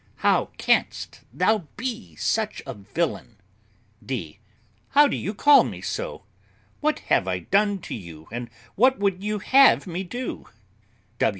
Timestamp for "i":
7.27-7.37